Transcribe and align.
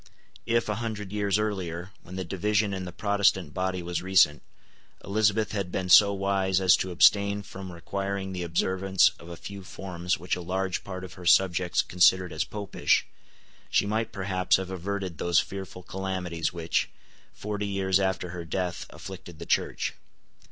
If, 0.47 0.67
a 0.67 0.73
hundred 0.81 1.11
years 1.11 1.37
earlier, 1.37 1.91
when 2.01 2.15
the 2.15 2.23
division 2.25 2.73
in 2.73 2.85
the 2.85 2.91
Protestant 2.91 3.53
body 3.53 3.83
was 3.83 4.01
recent, 4.01 4.41
Elizabeth 5.05 5.51
had 5.51 5.71
been 5.71 5.89
so 5.89 6.11
wise 6.11 6.59
as 6.59 6.75
to 6.77 6.89
abstain 6.89 7.43
from 7.43 7.71
requiring 7.71 8.31
the 8.31 8.41
observance 8.41 9.09
of 9.19 9.29
a 9.29 9.37
few 9.37 9.61
forms 9.63 10.17
which 10.17 10.35
a 10.35 10.41
large 10.41 10.83
part 10.83 11.03
of 11.03 11.13
her 11.13 11.25
subjects 11.27 11.83
considered 11.83 12.33
as 12.33 12.43
Popish, 12.45 13.05
she 13.69 13.85
might 13.85 14.11
perhaps 14.11 14.57
have 14.57 14.71
averted 14.71 15.19
those 15.19 15.39
fearful 15.39 15.83
calamities 15.83 16.51
which, 16.51 16.89
forty 17.31 17.67
years 17.67 17.99
after 17.99 18.29
her 18.29 18.43
death, 18.43 18.87
afflicted 18.89 19.37
the 19.37 19.45
Church. 19.45 19.93